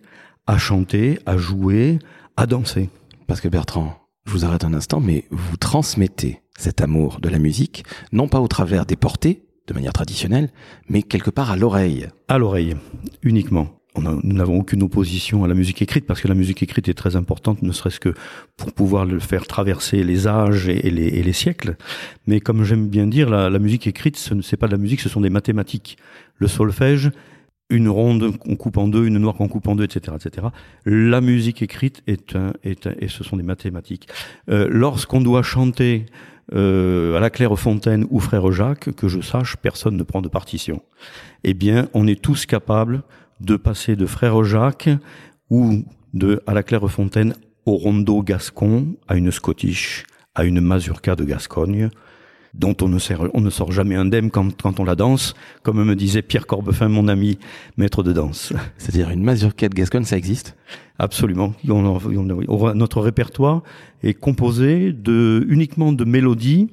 à 0.47 0.59
chanter, 0.59 1.19
à 1.27 1.37
jouer, 1.37 1.99
à 2.37 2.47
danser. 2.47 2.91
Parce 3.27 3.41
que 3.41 3.49
Bertrand, 3.49 3.97
je 4.27 4.33
vous 4.33 4.45
arrête 4.45 4.65
un 4.65 4.75
instant, 4.75 5.01
mais 5.01 5.25
vous 5.31 5.57
transmettez 5.57 6.41
cet 6.57 6.81
amour 6.81 7.21
de 7.21 7.29
la 7.29 7.39
musique, 7.39 7.85
non 8.13 8.29
pas 8.29 8.41
au 8.41 8.49
travers 8.49 8.87
des 8.87 8.97
portées, 8.97 9.45
de 9.67 9.75
manière 9.75 9.93
traditionnelle, 9.93 10.51
mais 10.89 11.03
quelque 11.03 11.31
part 11.31 11.51
à 11.51 11.57
l'oreille. 11.57 12.09
À 12.29 12.39
l'oreille, 12.39 12.77
uniquement 13.23 13.80
nous 13.99 14.33
n'avons 14.33 14.59
aucune 14.61 14.83
opposition 14.83 15.45
à 15.45 15.49
la 15.49 15.55
musique 15.55 15.83
écrite 15.83 16.07
parce 16.07 16.21
que 16.21 16.29
la 16.29 16.35
musique 16.35 16.63
écrite 16.63 16.89
est 16.89 16.95
très 16.95 17.17
importante, 17.17 17.63
ne 17.63 17.73
serait-ce 17.73 17.99
que 17.99 18.15
pour 18.57 18.73
pouvoir 18.73 19.05
le 19.05 19.19
faire 19.19 19.47
traverser 19.47 20.05
les 20.05 20.29
âges 20.29 20.69
et, 20.69 20.91
les, 20.91 21.33
siècles. 21.33 21.77
Mais 22.27 22.41
comme 22.41 22.65
j'aime 22.65 22.89
bien 22.89 23.07
dire, 23.07 23.31
la, 23.31 23.59
musique 23.59 23.87
écrite, 23.87 24.17
ce 24.17 24.35
n'est 24.35 24.59
pas 24.59 24.67
de 24.67 24.73
la 24.73 24.79
musique, 24.79 25.01
ce 25.01 25.09
sont 25.09 25.21
des 25.21 25.31
mathématiques. 25.31 25.97
Le 26.37 26.47
solfège, 26.47 27.11
une 27.69 27.89
ronde 27.89 28.37
qu'on 28.39 28.57
coupe 28.57 28.77
en 28.77 28.89
deux, 28.89 29.07
une 29.07 29.19
noire 29.19 29.35
qu'on 29.35 29.49
coupe 29.49 29.69
en 29.69 29.77
deux, 29.77 29.85
etc., 29.85 30.17
etc. 30.17 30.49
La 30.85 31.21
musique 31.21 31.63
écrite 31.63 32.03
est 32.07 32.37
un, 32.37 32.53
est 32.65 32.89
et 32.99 33.09
ce 33.09 33.25
sont 33.25 33.37
des 33.37 33.43
mathématiques. 33.43 34.09
Euh, 34.51 34.69
lorsqu'on 34.71 35.21
doit 35.21 35.43
chanter 35.43 36.07
euh, 36.53 37.17
à 37.17 37.21
la 37.21 37.31
Claire 37.31 37.57
Fontaine 37.57 38.07
ou 38.11 38.19
Frère 38.19 38.51
Jacques, 38.51 38.93
que 38.95 39.09
je 39.09 39.21
sache, 39.21 39.57
personne 39.57 39.97
ne 39.97 40.03
prend 40.03 40.21
de 40.21 40.29
partition. 40.29 40.83
Eh 41.45 41.55
bien, 41.55 41.89
on 41.95 42.07
est 42.07 42.21
tous 42.21 42.45
capables 42.45 43.03
de 43.41 43.57
passer 43.57 43.97
de 43.97 44.07
Frère 44.07 44.43
Jacques 44.45 44.91
ou 45.51 45.85
de 46.15 46.41
à 46.47 46.55
la 46.55 46.63
Clairefontaine 46.63 47.35
au 47.67 47.77
rondo 47.77 48.23
gascon, 48.23 48.97
à 49.09 49.17
une 49.17 49.31
Scottish, 49.31 50.05
à 50.35 50.45
une 50.45 50.61
mazurka 50.61 51.17
de 51.17 51.25
Gascogne, 51.25 51.91
dont 52.55 52.77
on 52.83 52.89
ne, 52.89 52.99
sert, 52.99 53.29
on 53.35 53.41
ne 53.41 53.51
sort 53.51 53.71
jamais 53.71 53.95
indemne 53.95 54.31
quand, 54.31 54.61
quand 54.61 54.81
on 54.81 54.85
la 54.85 54.97
danse, 54.97 55.35
comme 55.63 55.83
me 55.83 55.95
disait 55.95 56.23
Pierre 56.23 56.47
Corbefin, 56.47 56.89
mon 56.89 57.07
ami, 57.09 57.39
maître 57.77 58.03
de 58.03 58.13
danse. 58.13 58.53
C'est-à-dire 58.77 59.11
une 59.11 59.23
mazurka 59.23 59.69
de 59.69 59.75
Gascogne, 59.75 60.05
ça 60.05 60.17
existe? 60.17 60.57
Absolument. 60.99 61.55
notre 61.65 63.01
répertoire 63.01 63.63
est 64.03 64.15
composé 64.15 64.93
de, 64.93 65.47
uniquement 65.49 65.93
de 65.93 66.05
mélodies 66.05 66.71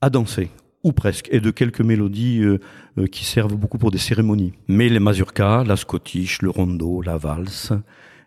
à 0.00 0.10
danser 0.10 0.50
ou 0.84 0.92
presque, 0.92 1.28
et 1.32 1.40
de 1.40 1.50
quelques 1.50 1.80
mélodies 1.80 2.40
euh, 2.42 2.60
euh, 2.98 3.06
qui 3.06 3.24
servent 3.24 3.56
beaucoup 3.56 3.78
pour 3.78 3.90
des 3.90 3.98
cérémonies. 3.98 4.52
Mais 4.68 4.88
les 4.88 5.00
mazurkas, 5.00 5.64
la 5.64 5.76
scottish, 5.76 6.42
le 6.42 6.50
rondo, 6.50 7.02
la 7.02 7.16
valse, 7.16 7.72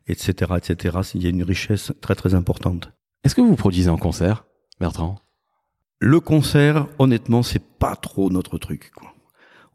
etc., 0.08 0.54
etc., 0.58 0.98
il 1.16 1.24
y 1.24 1.28
a 1.28 1.30
une 1.30 1.44
richesse 1.44 1.94
très 2.02 2.16
très 2.16 2.36
importante. 2.36 2.92
Est-ce 3.24 3.36
que 3.36 3.42
vous 3.42 3.56
produisez 3.56 3.90
en 3.90 3.98
concert, 3.98 4.46
Bertrand? 4.80 5.20
Le 6.00 6.20
concert, 6.20 6.88
honnêtement, 6.98 7.44
c'est 7.44 7.64
pas 7.64 7.96
trop 7.96 8.30
notre 8.32 8.58
truc. 8.58 8.92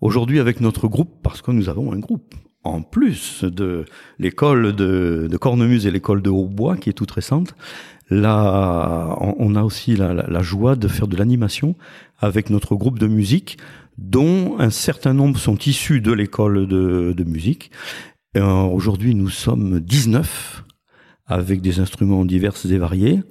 Aujourd'hui, 0.01 0.41
avec 0.41 0.61
notre 0.61 0.89
groupe, 0.89 1.23
parce 1.23 1.41
que 1.41 1.53
nous 1.53 1.69
avons 1.69 1.93
un 1.93 1.99
groupe, 1.99 2.35
en 2.67 2.83
plus 2.83 3.45
de 3.45 3.85
l'école 4.19 4.75
de, 4.75 5.37
Cornemuse 5.41 5.87
et 5.87 5.91
l'école 5.91 6.23
de 6.23 6.31
Hautbois, 6.31 6.77
qui 6.77 6.91
est 6.91 6.95
toute 6.95 7.11
récente, 7.11 7.55
là, 8.11 9.17
on 9.39 9.55
a 9.55 9.63
aussi 9.63 9.97
la, 9.97 10.43
joie 10.43 10.77
de 10.77 10.89
faire 10.89 11.09
de 11.09 11.17
l'animation 11.17 11.75
avec 12.19 12.51
notre 12.51 12.75
groupe 12.75 12.99
de 12.99 13.07
musique, 13.07 13.59
dont 13.99 14.57
un 14.59 14.71
certain 14.71 15.15
nombre 15.15 15.39
sont 15.39 15.57
issus 15.59 16.01
de 16.01 16.13
l'école 16.13 16.67
de, 16.67 17.25
musique. 17.25 17.71
Aujourd'hui, 18.35 19.15
nous 19.15 19.31
sommes 19.31 19.81
19 19.81 20.65
avec 21.27 21.61
des 21.61 21.81
instruments 21.81 22.25
divers 22.25 22.55
et 22.71 22.79
variés. 22.79 23.23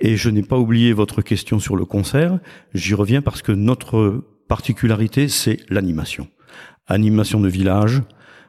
Et 0.00 0.16
je 0.16 0.30
n'ai 0.30 0.42
pas 0.42 0.58
oublié 0.58 0.92
votre 0.92 1.20
question 1.22 1.58
sur 1.58 1.76
le 1.76 1.84
concert. 1.84 2.38
J'y 2.72 2.94
reviens 2.94 3.22
parce 3.22 3.42
que 3.42 3.52
notre 3.52 4.24
particularité, 4.48 5.28
c'est 5.28 5.58
l'animation. 5.68 6.28
Animation 6.86 7.40
de 7.40 7.48
village, 7.48 8.02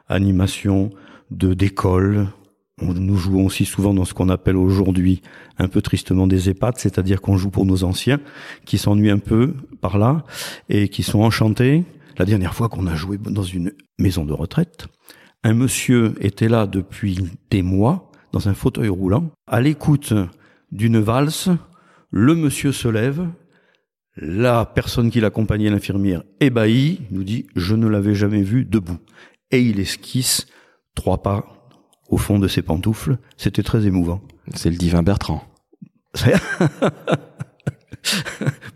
animation 0.08 0.90
de 1.30 1.54
d'école, 1.54 2.28
nous 2.82 3.16
jouons 3.16 3.46
aussi 3.46 3.64
souvent 3.64 3.94
dans 3.94 4.04
ce 4.04 4.14
qu'on 4.14 4.28
appelle 4.28 4.56
aujourd'hui 4.56 5.22
un 5.58 5.68
peu 5.68 5.80
tristement 5.80 6.26
des 6.26 6.50
EHPAD, 6.50 6.76
c'est-à-dire 6.78 7.20
qu'on 7.20 7.36
joue 7.36 7.50
pour 7.50 7.66
nos 7.66 7.84
anciens 7.84 8.20
qui 8.64 8.78
s'ennuient 8.78 9.10
un 9.10 9.18
peu 9.18 9.54
par 9.80 9.98
là 9.98 10.24
et 10.68 10.88
qui 10.88 11.02
sont 11.02 11.20
enchantés. 11.20 11.84
La 12.18 12.24
dernière 12.24 12.54
fois 12.54 12.68
qu'on 12.68 12.86
a 12.86 12.94
joué 12.94 13.18
dans 13.18 13.42
une 13.42 13.72
maison 13.98 14.24
de 14.24 14.32
retraite, 14.32 14.86
un 15.44 15.54
monsieur 15.54 16.14
était 16.20 16.48
là 16.48 16.66
depuis 16.66 17.18
des 17.50 17.62
mois 17.62 18.10
dans 18.32 18.48
un 18.48 18.54
fauteuil 18.54 18.88
roulant, 18.88 19.30
à 19.46 19.60
l'écoute 19.60 20.12
d'une 20.72 20.98
valse, 20.98 21.50
le 22.10 22.34
monsieur 22.34 22.72
se 22.72 22.88
lève, 22.88 23.28
la 24.16 24.64
personne 24.64 25.10
qui 25.10 25.20
l'accompagnait, 25.20 25.70
l'infirmière, 25.70 26.22
ébahie, 26.40 27.00
nous 27.10 27.24
dit 27.24 27.46
«je 27.56 27.74
ne 27.74 27.86
l'avais 27.86 28.14
jamais 28.14 28.42
vu 28.42 28.64
debout». 28.64 28.98
Et 29.50 29.60
il 29.60 29.80
esquisse 29.80 30.46
trois 30.94 31.22
pas 31.22 31.46
au 32.08 32.16
fond 32.16 32.38
de 32.38 32.48
ses 32.48 32.62
pantoufles. 32.62 33.18
C'était 33.36 33.62
très 33.62 33.86
émouvant. 33.86 34.20
C'est 34.54 34.70
le 34.70 34.76
divin 34.76 35.02
Bertrand. 35.02 35.42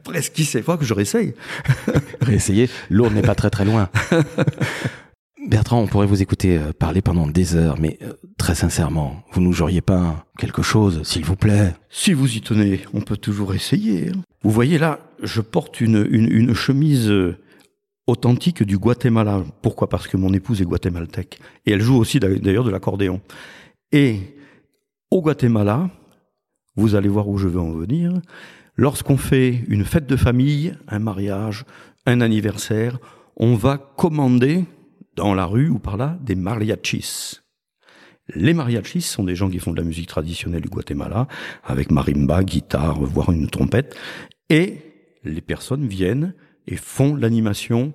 Presque 0.04 0.32
qui 0.32 0.44
sait 0.44 0.62
pas 0.62 0.76
que 0.76 0.84
je 0.84 0.94
réessaye. 0.94 1.34
Réessayer, 2.20 2.68
l'eau 2.90 3.10
n'est 3.10 3.22
pas 3.22 3.34
très 3.34 3.50
très 3.50 3.64
loin. 3.64 3.88
Bertrand, 5.46 5.80
on 5.80 5.86
pourrait 5.86 6.06
vous 6.06 6.20
écouter 6.20 6.58
euh, 6.58 6.72
parler 6.72 7.00
pendant 7.00 7.26
des 7.26 7.54
heures, 7.54 7.78
mais 7.78 7.98
euh, 8.02 8.12
très 8.36 8.54
sincèrement, 8.54 9.22
vous 9.32 9.40
nous 9.40 9.52
joueriez 9.52 9.80
pas 9.80 10.26
quelque 10.38 10.62
chose, 10.62 11.02
s'il 11.04 11.24
vous 11.24 11.36
plaît 11.36 11.74
Si 11.90 12.12
vous 12.12 12.36
y 12.36 12.40
tenez, 12.40 12.80
on 12.92 13.00
peut 13.00 13.16
toujours 13.16 13.54
essayer. 13.54 14.08
Hein. 14.08 14.20
Vous 14.42 14.50
voyez 14.50 14.78
là, 14.78 14.98
je 15.22 15.40
porte 15.40 15.80
une, 15.80 16.06
une, 16.10 16.30
une 16.30 16.54
chemise 16.54 17.08
euh, 17.08 17.38
authentique 18.08 18.64
du 18.64 18.78
Guatemala. 18.78 19.44
Pourquoi? 19.62 19.88
Parce 19.88 20.08
que 20.08 20.16
mon 20.16 20.32
épouse 20.32 20.60
est 20.60 20.64
guatémaltèque. 20.64 21.38
Et 21.66 21.72
elle 21.72 21.82
joue 21.82 21.96
aussi 21.96 22.18
d'ailleurs 22.18 22.64
de 22.64 22.70
l'accordéon. 22.70 23.20
Et 23.92 24.20
au 25.10 25.22
Guatemala, 25.22 25.90
vous 26.74 26.94
allez 26.94 27.08
voir 27.08 27.28
où 27.28 27.38
je 27.38 27.48
veux 27.48 27.60
en 27.60 27.70
venir, 27.70 28.12
lorsqu'on 28.76 29.18
fait 29.18 29.62
une 29.68 29.84
fête 29.84 30.06
de 30.06 30.16
famille, 30.16 30.74
un 30.88 30.98
mariage, 30.98 31.64
un 32.06 32.20
anniversaire, 32.20 32.98
on 33.36 33.54
va 33.54 33.78
commander 33.78 34.64
dans 35.14 35.34
la 35.34 35.44
rue 35.44 35.68
ou 35.68 35.78
par 35.78 35.96
là 35.96 36.18
des 36.22 36.34
mariachis. 36.34 37.40
Les 38.34 38.54
mariachis 38.54 39.02
sont 39.02 39.24
des 39.24 39.34
gens 39.34 39.50
qui 39.50 39.58
font 39.58 39.72
de 39.72 39.80
la 39.80 39.86
musique 39.86 40.08
traditionnelle 40.08 40.62
du 40.62 40.68
Guatemala, 40.68 41.28
avec 41.64 41.90
marimba, 41.90 42.42
guitare, 42.42 43.00
voire 43.00 43.32
une 43.32 43.48
trompette, 43.48 43.96
et 44.48 44.78
les 45.24 45.40
personnes 45.40 45.86
viennent 45.86 46.34
et 46.68 46.76
font 46.76 47.16
l'animation 47.16 47.92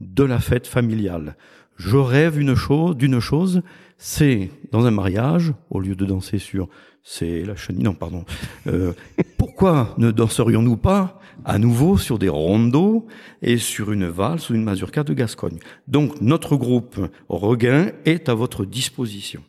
de 0.00 0.24
la 0.24 0.40
fête 0.40 0.66
familiale. 0.66 1.36
Je 1.76 1.96
rêve 1.96 2.38
une 2.38 2.54
chose, 2.54 2.96
d'une 2.96 3.20
chose, 3.20 3.62
c'est 3.96 4.50
dans 4.72 4.84
un 4.84 4.90
mariage, 4.90 5.54
au 5.70 5.80
lieu 5.80 5.94
de 5.94 6.04
danser 6.04 6.38
sur 6.38 6.68
c'est 7.08 7.44
la 7.44 7.54
chenille, 7.54 7.84
non 7.84 7.94
pardon, 7.94 8.24
euh, 8.66 8.92
pourquoi 9.38 9.94
ne 9.96 10.10
danserions-nous 10.10 10.76
pas 10.76 11.20
à 11.44 11.58
nouveau 11.58 11.96
sur 11.98 12.18
des 12.18 12.28
rondos 12.28 13.06
et 13.42 13.58
sur 13.58 13.92
une 13.92 14.08
valse 14.08 14.50
ou 14.50 14.54
une 14.54 14.64
mazurka 14.64 15.04
de 15.04 15.14
Gascogne? 15.14 15.60
Donc 15.86 16.20
notre 16.20 16.56
groupe 16.56 16.98
Regain 17.28 17.92
est 18.04 18.28
à 18.28 18.34
votre 18.34 18.64
disposition. 18.64 19.42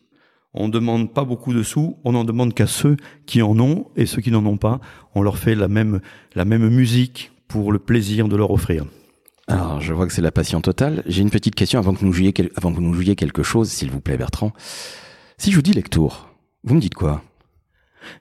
On 0.53 0.67
ne 0.67 0.74
demande 0.74 1.13
pas 1.13 1.24
beaucoup 1.24 1.53
de 1.53 1.63
sous, 1.63 1.98
on 2.03 2.12
n'en 2.12 2.24
demande 2.24 2.53
qu'à 2.53 2.67
ceux 2.67 2.96
qui 3.25 3.41
en 3.41 3.60
ont 3.60 3.88
et 3.96 4.05
ceux 4.05 4.22
qui 4.22 4.31
n'en 4.31 4.46
ont 4.46 4.57
pas, 4.57 4.79
on 5.15 5.24
leur 5.24 5.39
fait 5.39 5.55
la 5.55 5.67
même, 5.67 6.00
la 6.36 6.46
même 6.46 6.69
musique 6.69 7.31
pour 7.48 7.72
le 7.72 7.80
plaisir 7.80 8.27
de 8.27 8.36
leur 8.36 8.51
offrir. 8.51 8.86
Alors, 9.48 9.80
je 9.80 9.94
vois 9.94 10.06
que 10.06 10.13
c'est 10.13 10.22
la 10.22 10.32
passion 10.32 10.60
totale. 10.60 11.04
J'ai 11.06 11.22
une 11.22 11.30
petite 11.30 11.56
question 11.56 11.80
avant 11.80 11.94
que, 11.94 12.04
nous 12.04 12.12
jouiez, 12.12 12.34
avant 12.56 12.72
que 12.72 12.75
vous 12.75 12.82
nous 12.82 12.94
jouiez 12.94 13.16
quelque 13.16 13.44
chose, 13.44 13.70
s'il 13.70 13.89
vous 13.89 14.01
plaît, 14.01 14.18
Bertrand. 14.18 14.51
Si 15.38 15.51
je 15.51 15.56
vous 15.56 15.62
dis 15.62 15.74
lectour, 15.74 16.30
vous 16.63 16.75
me 16.75 16.82
dites 16.82 16.96
quoi? 16.96 17.24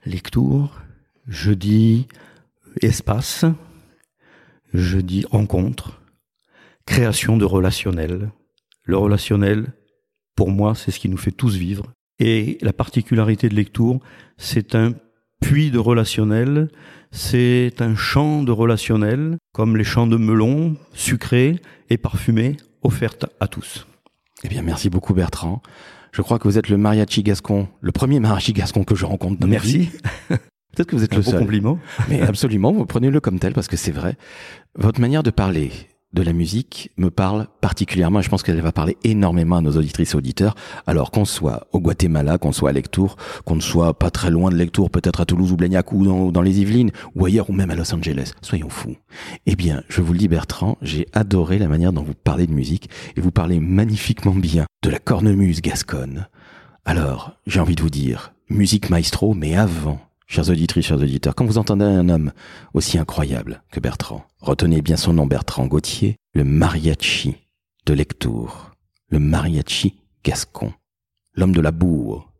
Lectour, 0.04 0.80
je 1.26 1.52
dis 1.52 2.06
espace, 2.80 3.44
je 4.72 4.98
dis 4.98 5.24
rencontre, 5.28 6.00
création 6.86 7.36
de 7.36 7.44
relationnel. 7.44 8.30
Le 8.84 8.96
relationnel, 8.96 9.72
pour 10.36 10.50
moi, 10.50 10.74
c'est 10.74 10.92
ce 10.92 11.00
qui 11.00 11.08
nous 11.08 11.16
fait 11.16 11.32
tous 11.32 11.56
vivre. 11.56 11.92
Et 12.18 12.58
la 12.60 12.72
particularité 12.72 13.48
de 13.48 13.54
lectour, 13.54 14.00
c'est 14.36 14.74
un 14.74 14.94
puits 15.40 15.70
de 15.70 15.78
relationnel, 15.78 16.70
c'est 17.16 17.80
un 17.80 17.96
champ 17.96 18.42
de 18.42 18.52
relationnel, 18.52 19.38
comme 19.52 19.76
les 19.76 19.84
champs 19.84 20.06
de 20.06 20.16
melon, 20.18 20.76
sucrés 20.92 21.60
et 21.88 21.96
parfumés, 21.96 22.58
offertes 22.82 23.26
à 23.40 23.48
tous. 23.48 23.86
Eh 24.44 24.48
bien, 24.48 24.62
merci 24.62 24.90
beaucoup 24.90 25.14
Bertrand. 25.14 25.62
Je 26.12 26.20
crois 26.22 26.38
que 26.38 26.46
vous 26.46 26.58
êtes 26.58 26.68
le 26.68 26.76
mariachi 26.76 27.22
gascon, 27.22 27.68
le 27.80 27.90
premier 27.90 28.20
mariachi 28.20 28.52
gascon 28.52 28.84
que 28.84 28.94
je 28.94 29.06
rencontre 29.06 29.40
dans 29.40 29.46
Merci. 29.46 29.90
Peut-être 30.28 30.88
que 30.90 30.96
vous 30.96 31.04
êtes 31.04 31.14
Un 31.14 31.16
le 31.16 31.22
beau 31.22 31.30
seul. 31.30 31.40
compliment. 31.40 31.78
Mais 32.10 32.20
absolument, 32.20 32.70
vous 32.72 32.84
prenez-le 32.84 33.18
comme 33.20 33.38
tel 33.38 33.54
parce 33.54 33.66
que 33.66 33.78
c'est 33.78 33.92
vrai. 33.92 34.16
Votre 34.74 35.00
manière 35.00 35.22
de 35.22 35.30
parler 35.30 35.70
de 36.16 36.22
la 36.22 36.32
musique 36.32 36.90
me 36.96 37.10
parle 37.10 37.46
particulièrement 37.60 38.22
je 38.22 38.28
pense 38.28 38.42
qu'elle 38.42 38.60
va 38.60 38.72
parler 38.72 38.96
énormément 39.04 39.56
à 39.56 39.60
nos 39.60 39.76
auditrices 39.76 40.14
et 40.14 40.16
auditeurs. 40.16 40.54
Alors 40.86 41.10
qu'on 41.10 41.24
soit 41.24 41.68
au 41.72 41.80
Guatemala, 41.80 42.38
qu'on 42.38 42.52
soit 42.52 42.70
à 42.70 42.72
Lectour, 42.72 43.16
qu'on 43.44 43.56
ne 43.56 43.60
soit 43.60 43.98
pas 43.98 44.10
très 44.10 44.30
loin 44.30 44.50
de 44.50 44.56
Lectour, 44.56 44.90
peut-être 44.90 45.20
à 45.20 45.26
Toulouse 45.26 45.52
ou 45.52 45.56
Blagnac 45.56 45.92
ou 45.92 46.04
dans, 46.04 46.32
dans 46.32 46.42
les 46.42 46.60
Yvelines 46.60 46.90
ou 47.14 47.26
ailleurs 47.26 47.50
ou 47.50 47.52
même 47.52 47.70
à 47.70 47.74
Los 47.74 47.94
Angeles. 47.94 48.32
Soyons 48.40 48.70
fous. 48.70 48.96
Eh 49.44 49.56
bien, 49.56 49.82
je 49.88 50.00
vous 50.00 50.12
le 50.12 50.18
dis 50.18 50.28
Bertrand, 50.28 50.78
j'ai 50.80 51.06
adoré 51.12 51.58
la 51.58 51.68
manière 51.68 51.92
dont 51.92 52.02
vous 52.02 52.14
parlez 52.14 52.46
de 52.46 52.52
musique 52.52 52.88
et 53.16 53.20
vous 53.20 53.30
parlez 53.30 53.60
magnifiquement 53.60 54.34
bien 54.34 54.64
de 54.82 54.90
la 54.90 54.98
cornemuse 54.98 55.60
gasconne. 55.60 56.26
Alors, 56.84 57.32
j'ai 57.46 57.60
envie 57.60 57.74
de 57.74 57.82
vous 57.82 57.90
dire, 57.90 58.32
musique 58.48 58.90
maestro, 58.90 59.34
mais 59.34 59.56
avant, 59.56 60.00
chers 60.26 60.50
auditrices, 60.50 60.86
chers 60.86 61.00
auditeurs, 61.00 61.34
quand 61.34 61.46
vous 61.46 61.58
entendez 61.58 61.84
un 61.84 62.08
homme 62.08 62.32
aussi 62.74 62.98
incroyable 62.98 63.62
que 63.70 63.80
Bertrand, 63.80 64.24
retenez 64.40 64.82
bien 64.82 64.96
son 64.96 65.12
nom 65.12 65.26
Bertrand 65.26 65.66
Gauthier, 65.66 66.16
le 66.34 66.44
mariachi 66.44 67.36
de 67.86 67.94
Lectour, 67.94 68.72
le 69.08 69.18
mariachi 69.18 69.94
gascon, 70.24 70.72
l'homme 71.34 71.54
de 71.54 71.60
la 71.60 71.70
bourre. 71.70 72.32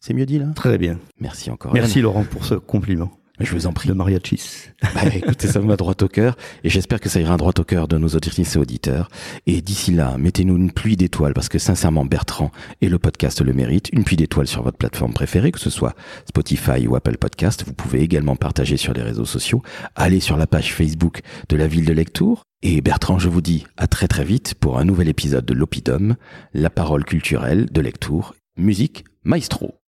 C'est 0.00 0.14
mieux 0.14 0.26
dit 0.26 0.38
là? 0.38 0.46
Très 0.54 0.78
bien. 0.78 0.98
Merci 1.20 1.50
encore. 1.50 1.72
Merci 1.74 2.00
Laurent 2.00 2.24
pour 2.24 2.44
ce 2.44 2.54
compliment 2.54 3.12
Je 3.42 3.52
vous 3.52 3.66
en 3.66 3.72
prie. 3.72 3.88
de 3.88 3.94
mariachis. 3.94 4.68
Bah, 4.94 5.02
écoutez, 5.14 5.48
ça 5.48 5.60
me 5.60 5.66
va 5.66 5.76
droit 5.76 5.94
au 6.00 6.08
cœur 6.08 6.36
et 6.64 6.68
j'espère 6.68 7.00
que 7.00 7.08
ça 7.08 7.20
ira 7.20 7.36
droit 7.36 7.52
au 7.58 7.64
cœur 7.64 7.88
de 7.88 7.98
nos 7.98 8.08
auditrices 8.08 8.56
et 8.56 8.58
auditeurs. 8.58 9.08
Et 9.46 9.60
d'ici 9.60 9.92
là, 9.92 10.16
mettez-nous 10.18 10.56
une 10.56 10.70
pluie 10.70 10.96
d'étoiles 10.96 11.34
parce 11.34 11.48
que 11.48 11.58
sincèrement, 11.58 12.04
Bertrand 12.04 12.50
et 12.80 12.88
le 12.88 12.98
podcast 12.98 13.40
le 13.40 13.52
méritent. 13.52 13.90
Une 13.92 14.04
pluie 14.04 14.16
d'étoiles 14.16 14.46
sur 14.46 14.62
votre 14.62 14.78
plateforme 14.78 15.12
préférée, 15.12 15.52
que 15.52 15.60
ce 15.60 15.70
soit 15.70 15.94
Spotify 16.28 16.86
ou 16.86 16.96
Apple 16.96 17.16
Podcast. 17.16 17.64
Vous 17.66 17.74
pouvez 17.74 18.00
également 18.00 18.36
partager 18.36 18.76
sur 18.76 18.92
les 18.92 19.02
réseaux 19.02 19.24
sociaux. 19.24 19.62
Allez 19.94 20.20
sur 20.20 20.36
la 20.36 20.46
page 20.46 20.72
Facebook 20.72 21.20
de 21.48 21.56
la 21.56 21.66
ville 21.66 21.84
de 21.84 21.92
Lectour. 21.92 22.42
Et 22.62 22.80
Bertrand, 22.80 23.18
je 23.18 23.28
vous 23.28 23.40
dis 23.40 23.66
à 23.76 23.88
très 23.88 24.06
très 24.06 24.24
vite 24.24 24.54
pour 24.54 24.78
un 24.78 24.84
nouvel 24.84 25.08
épisode 25.08 25.44
de 25.44 25.54
l'Opidum, 25.54 26.16
la 26.54 26.70
parole 26.70 27.04
culturelle 27.04 27.66
de 27.72 27.80
Lectour, 27.80 28.34
musique 28.56 29.04
maestro. 29.24 29.81